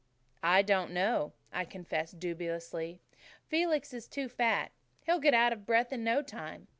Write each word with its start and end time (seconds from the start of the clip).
"I 0.41 0.63
don't 0.63 0.93
know," 0.93 1.33
I 1.53 1.63
confessed 1.63 2.17
dubiously. 2.19 3.01
"Felix 3.45 3.93
is 3.93 4.07
too 4.07 4.29
fat. 4.29 4.71
He'll 5.03 5.19
get 5.19 5.35
out 5.35 5.53
of 5.53 5.67
breath 5.67 5.93
in 5.93 6.03
no 6.03 6.23
time. 6.23 6.69